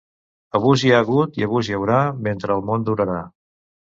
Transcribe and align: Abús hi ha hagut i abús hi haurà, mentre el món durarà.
Abús 0.59 0.85
hi 0.85 0.89
ha 0.93 1.01
hagut 1.03 1.37
i 1.41 1.45
abús 1.47 1.69
hi 1.69 1.75
haurà, 1.79 1.99
mentre 2.29 2.57
el 2.57 2.65
món 2.71 2.87
durarà. 2.91 3.21